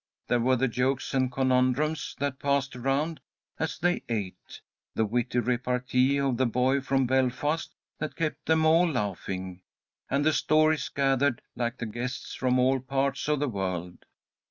There 0.29 0.39
were 0.39 0.55
the 0.55 0.67
jokes 0.67 1.13
and 1.13 1.31
conundrums 1.31 2.15
that 2.17 2.39
passed 2.39 2.75
around 2.75 3.19
as 3.59 3.77
they 3.77 4.01
ate, 4.09 4.59
the 4.95 5.05
witty 5.05 5.37
repartee 5.37 6.19
of 6.19 6.37
the 6.37 6.47
boy 6.47 6.81
from 6.81 7.05
Belfast 7.05 7.75
that 7.99 8.15
kept 8.15 8.47
them 8.47 8.65
all 8.65 8.89
laughing, 8.89 9.61
and 10.09 10.25
the 10.25 10.33
stories 10.33 10.89
gathered, 10.89 11.43
like 11.55 11.77
the 11.77 11.85
guests, 11.85 12.33
from 12.33 12.57
all 12.57 12.79
parts 12.79 13.27
of 13.29 13.39
the 13.41 13.47
world. 13.49 13.99